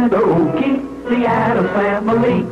all 0.00 0.08
together 0.08 0.26
ooky, 0.26 1.08
the 1.08 1.26
Adams 1.26 1.70
family. 1.70 2.46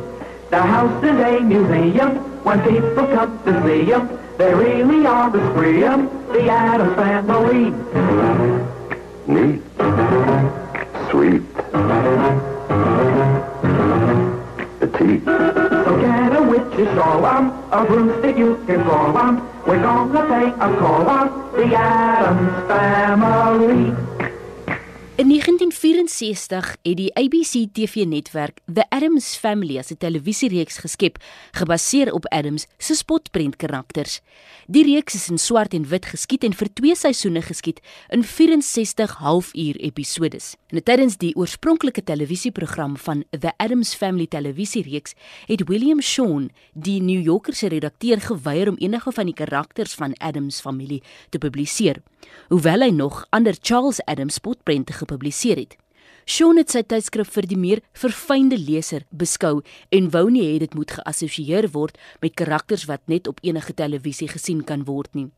The 0.49 0.61
house 0.61 1.03
is 1.03 1.19
a 1.19 1.39
museum 1.41 2.17
when 2.43 2.61
people 2.61 3.07
come 3.07 3.43
to 3.45 3.63
see 3.63 3.85
them. 3.85 4.19
They 4.37 4.53
really 4.53 5.05
are 5.05 5.29
the 5.29 5.39
scream, 5.51 6.09
the 6.31 6.49
Adams 6.49 6.95
family. 6.95 7.71
Neat. 9.27 9.61
Sweet. 11.09 11.41
Petite. 14.79 15.25
So 15.25 16.01
get 16.01 16.35
a 16.35 16.41
witch's 16.41 16.87
shawl 16.95 17.25
on, 17.25 17.45
a 17.71 17.85
broomstick 17.85 18.37
you 18.37 18.63
can 18.65 18.83
call 18.83 19.17
on. 19.17 19.47
We're 19.67 19.81
gonna 19.81 20.27
pay 20.27 20.47
a 20.47 20.77
call 20.79 21.07
on 21.07 21.51
the 21.53 21.75
Adams 21.75 22.67
family. 22.67 24.08
In 25.69 25.75
1964 25.75 26.77
het 26.81 26.97
die 26.97 27.13
ABC 27.13 27.67
TV-netwerk 27.73 28.59
The 28.73 28.85
Addams 28.89 29.35
Family 29.35 29.77
as 29.77 29.91
'n 29.91 29.97
televisiereeks 29.97 30.77
geskep 30.77 31.17
gebaseer 31.51 32.13
op 32.13 32.25
Addams 32.25 32.65
se 32.77 32.95
spotprent-karakters. 32.95 34.21
Die 34.67 34.83
reeks 34.83 35.13
is 35.13 35.29
in 35.29 35.37
swart 35.37 35.73
en 35.73 35.87
wit 35.87 36.05
geskiet 36.05 36.43
en 36.43 36.53
vir 36.53 36.73
2 36.73 36.95
seisoene 36.95 37.41
geskiet 37.41 37.79
in 38.09 38.23
64 38.23 39.15
halfuur 39.17 39.75
episodes. 39.75 40.55
En 40.67 40.83
tydens 40.83 41.17
die 41.17 41.35
oorspronklike 41.35 42.03
televisieprogram 42.03 42.97
van 42.97 43.23
The 43.29 43.51
Addams 43.57 43.93
Family 43.93 44.27
televisiereeks 44.27 45.13
het 45.45 45.67
William 45.67 46.01
Shawn, 46.01 46.49
die 46.73 47.01
New 47.01 47.21
Yorker 47.23 47.53
se 47.53 47.67
redakteur, 47.67 48.21
geweier 48.21 48.69
om 48.69 48.75
enige 48.77 49.11
van 49.11 49.25
die 49.25 49.33
karakters 49.33 49.93
van 49.93 50.13
Addams 50.13 50.61
familie 50.61 51.03
te 51.29 51.37
publiseer, 51.37 52.01
hoewel 52.47 52.81
hy 52.81 52.89
nog 52.89 53.25
ander 53.29 53.55
Charles 53.61 54.01
Addams 54.05 54.33
spotprente 54.33 54.93
gepubliseer 54.93 55.58
Shawn 56.29 56.59
het 56.61 56.69
sy 56.69 56.83
tydskrif 56.85 57.31
vir 57.33 57.45
die 57.49 57.57
meer 57.57 57.79
verfynde 57.97 58.57
leser 58.61 59.01
beskou 59.09 59.63
en 59.89 60.11
wou 60.13 60.27
nie 60.29 60.43
hê 60.45 60.59
dit 60.61 60.75
moet 60.77 60.91
geassosieer 60.93 61.65
word 61.73 61.97
met 62.21 62.35
karakters 62.37 62.83
wat 62.85 63.01
net 63.09 63.25
op 63.25 63.41
enige 63.41 63.73
televisie 63.73 64.27
gesien 64.29 64.61
kan 64.61 64.83
word 64.85 65.09
nie. 65.17 65.31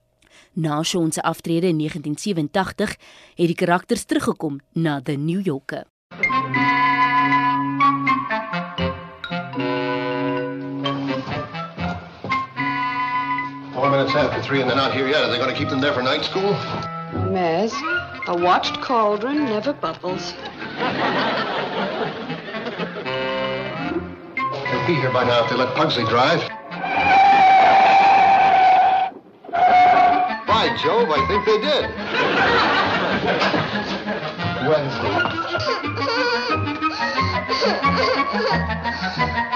Na 0.52 0.82
Shawn 0.84 1.14
se 1.16 1.24
aftrede 1.24 1.72
in 1.72 1.80
1987 1.80 2.98
het 3.40 3.48
die 3.54 3.56
karakters 3.56 4.04
teruggekom 4.04 4.60
na 4.76 5.00
The 5.00 5.16
New 5.16 5.40
Yorker. 5.40 5.88
Four 13.72 13.90
minutes 13.96 14.14
after 14.14 14.44
three 14.44 14.60
and 14.60 14.68
they're 14.68 14.76
not 14.76 14.92
here 14.92 15.08
yet. 15.08 15.24
Are 15.24 15.32
they 15.32 15.40
going 15.40 15.56
to 15.56 15.56
keep 15.56 15.70
them 15.70 15.80
there 15.80 15.94
for 15.94 16.04
night 16.04 16.28
school? 16.28 16.52
Mez, 17.32 17.72
a 18.28 18.36
watched 18.36 18.80
cauldron 18.82 19.46
never 19.46 19.74
bubbles. 19.74 20.34
They'll 24.72 24.88
be 24.88 24.94
here 24.96 25.12
by 25.12 25.24
now 25.24 25.44
if 25.44 25.50
they 25.50 25.56
let 25.56 25.76
Pugsley 25.76 26.04
drive. 26.06 26.40
By 30.48 30.78
Jove, 30.84 31.10
I 31.10 31.26
think 31.28 31.46
they 31.46 31.58
did. 31.62 31.90
Wednesday. 39.08 39.48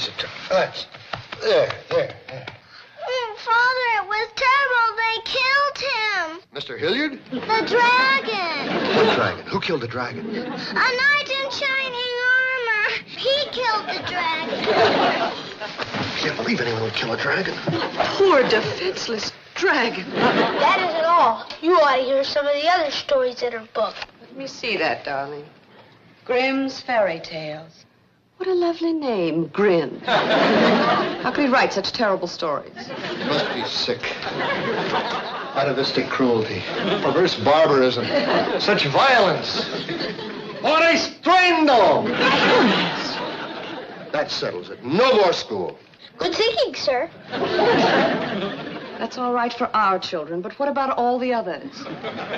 What 0.00 0.08
is 0.08 0.14
it? 0.14 0.26
That's 0.48 0.86
there, 1.42 1.70
there, 1.90 2.14
there. 2.28 2.46
Oh, 3.06 3.36
Father, 3.36 3.86
it 3.98 4.08
was 4.08 4.28
terrible. 4.34 4.96
They 4.96 5.16
killed 5.28 5.78
him. 5.92 6.40
Mr. 6.54 6.78
Hilliard? 6.78 7.20
The 7.30 7.66
dragon. 7.68 8.96
What 8.96 9.14
dragon? 9.14 9.44
Who 9.44 9.60
killed 9.60 9.82
the 9.82 9.88
dragon? 9.88 10.24
A 10.30 10.42
knight 10.42 11.28
in 11.28 11.50
shining 11.50 12.14
armor. 12.32 12.88
He 13.04 13.44
killed 13.50 13.88
the 13.88 14.02
dragon. 14.08 14.64
I 15.60 16.16
can't 16.16 16.36
believe 16.38 16.62
anyone 16.62 16.82
would 16.82 16.94
kill 16.94 17.12
a 17.12 17.18
dragon. 17.18 17.54
Poor 18.16 18.42
defenseless 18.44 19.32
dragon. 19.54 20.10
That 20.14 20.78
isn't 20.88 21.04
all. 21.04 21.46
You 21.60 21.74
ought 21.74 21.96
to 21.96 22.02
hear 22.02 22.24
some 22.24 22.46
of 22.46 22.54
the 22.54 22.66
other 22.70 22.90
stories 22.90 23.42
in 23.42 23.52
her 23.52 23.68
book. 23.74 23.96
Let 24.22 24.34
me 24.34 24.46
see 24.46 24.78
that, 24.78 25.04
darling. 25.04 25.44
Grimm's 26.24 26.80
Fairy 26.80 27.20
Tales. 27.20 27.84
What 28.40 28.48
a 28.48 28.54
lovely 28.54 28.94
name, 28.94 29.48
Grimm. 29.48 30.00
How 30.06 31.30
could 31.30 31.44
he 31.44 31.50
write 31.50 31.74
such 31.74 31.92
terrible 31.92 32.26
stories? 32.26 32.72
He 32.74 33.24
must 33.24 33.52
be 33.52 33.62
sick. 33.64 34.00
Atavistic 35.54 36.08
cruelty. 36.08 36.62
Perverse 37.02 37.34
barbarism. 37.34 38.06
Such 38.58 38.86
violence. 38.86 39.68
What 40.62 40.82
a 40.82 40.96
strando! 40.96 42.06
That 44.10 44.30
settles 44.30 44.70
it. 44.70 44.82
No 44.82 45.14
more 45.16 45.34
school. 45.34 45.78
Good 46.16 46.34
thinking, 46.34 46.74
sir. 46.74 47.10
That's 48.98 49.18
all 49.18 49.34
right 49.34 49.52
for 49.52 49.68
our 49.76 49.98
children, 49.98 50.40
but 50.40 50.58
what 50.58 50.70
about 50.70 50.96
all 50.96 51.18
the 51.18 51.34
others? 51.34 51.84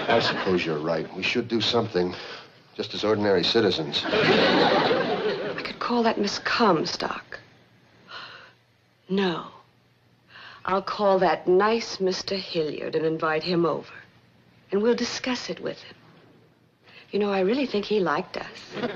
I 0.09 0.19
suppose 0.19 0.67
you're 0.67 0.81
right. 0.81 1.07
We 1.15 1.23
should 1.23 1.47
do 1.47 1.61
something. 1.61 2.13
Just 2.75 2.93
as 2.95 3.05
ordinary 3.05 3.45
citizens. 3.45 4.03
Call 5.83 6.05
that 6.05 6.17
Miss 6.17 6.39
Comstock. 6.39 7.41
No. 9.09 9.47
I'll 10.65 10.87
call 10.97 11.19
that 11.19 11.49
nice 11.49 11.97
Mr. 11.97 12.37
Hilliard 12.37 12.95
and 12.95 13.05
invite 13.05 13.43
him 13.43 13.67
over. 13.67 13.93
And 14.71 14.81
we'll 14.81 14.95
discuss 14.95 15.51
it 15.51 15.61
with 15.61 15.83
him. 15.83 15.97
You 17.11 17.19
know, 17.19 17.33
I 17.33 17.41
really 17.41 17.67
think 17.67 17.85
he 17.87 17.99
liked 17.99 18.37
us. 18.37 18.59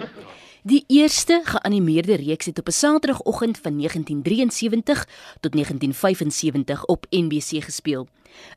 Die 0.63 0.85
eerste 0.87 1.41
geanimeerde 1.45 2.17
reeks 2.17 2.47
het 2.47 2.59
op 2.59 2.67
'n 2.69 2.73
Saterdagoggend 2.73 3.59
van 3.59 3.77
1973 3.77 5.05
tot 5.41 5.53
1975 5.53 6.85
op 6.85 7.07
NBC 7.11 7.65
gespeel. 7.65 8.09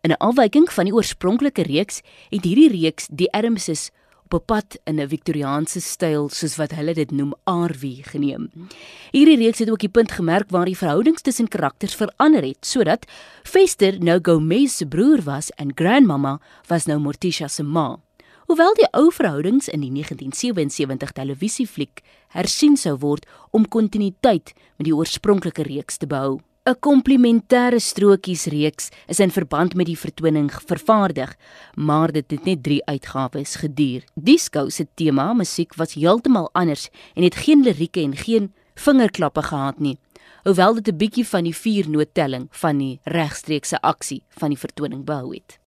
In 0.02 0.10
'n 0.10 0.18
afwyking 0.18 0.74
van 0.74 0.84
die 0.84 0.94
oorspronklike 0.94 1.62
reeks 1.62 2.02
het 2.30 2.44
hierdie 2.44 2.70
reeks 2.70 3.08
die 3.12 3.32
Adamses 3.32 3.90
op 4.30 4.42
'n 4.42 4.46
pad 4.46 4.80
in 4.84 5.00
'n 5.00 5.08
Victoriaanse 5.08 5.82
styl 5.82 6.30
soos 6.30 6.56
wat 6.56 6.72
hulle 6.72 6.94
dit 6.94 7.12
noem 7.12 7.34
aardwie 7.44 8.04
geneem. 8.04 8.50
Hierdie 9.12 9.38
reeks 9.38 9.60
het 9.60 9.70
ook 9.70 9.80
die 9.80 9.90
punt 9.90 10.12
gemerk 10.12 10.50
waar 10.50 10.66
die 10.66 10.78
verhoudings 10.78 11.22
tussen 11.22 11.48
karakters 11.48 11.96
verander 11.96 12.44
het 12.44 12.66
sodat 12.66 13.06
Fester 13.44 14.00
nou 14.00 14.20
Gomez 14.22 14.76
se 14.76 14.86
broer 14.86 15.22
was 15.24 15.50
en 15.50 15.72
Grandmama 15.76 16.40
was 16.68 16.86
nou 16.86 17.00
Morticia 17.00 17.48
se 17.48 17.64
ma. 17.64 18.00
Hoewel 18.46 18.74
die 18.74 18.88
ou 18.92 19.12
verhoudings 19.12 19.68
in 19.68 19.80
die 19.80 19.92
1977 19.92 21.12
televisiefliek 21.12 22.02
hersien 22.28 22.78
sou 22.78 22.98
word 22.98 23.26
om 23.50 23.68
kontinuïteit 23.68 24.54
met 24.78 24.86
die 24.86 24.96
oorspronklike 24.96 25.64
reeks 25.64 25.98
te 25.98 26.08
behou. 26.08 26.40
'n 26.70 26.78
Komplementêre 26.80 27.80
strokiesreeks 27.80 28.90
is 29.08 29.20
in 29.20 29.32
verband 29.32 29.74
met 29.74 29.88
die 29.88 29.98
vertoning 29.98 30.52
vervaardig, 30.54 31.36
maar 31.74 32.12
dit 32.12 32.32
het 32.32 32.46
net 32.46 32.64
3 32.64 32.86
uitgawes 32.86 33.56
geduur. 33.56 34.04
Die 34.14 34.38
skou 34.38 34.70
se 34.70 34.86
tema 34.94 35.34
musiek 35.34 35.74
was 35.76 35.94
heeltemal 35.94 36.50
anders 36.54 36.90
en 37.16 37.24
het 37.24 37.36
geen 37.36 37.64
lirieke 37.64 38.02
en 38.02 38.16
geen 38.16 38.54
vingerklappe 38.76 39.42
gehad 39.42 39.80
nie. 39.80 39.98
Hoewel 40.44 40.74
dit 40.74 40.88
'n 40.88 40.98
bietjie 40.98 41.28
van 41.28 41.44
die 41.44 41.56
viernoottelling 41.56 42.48
van 42.52 42.78
die 42.78 43.00
regstreekse 43.04 43.82
aksie 43.82 44.24
van 44.30 44.50
die 44.50 44.60
vertoning 44.60 45.06
behou 45.06 45.34
het. 45.34 45.60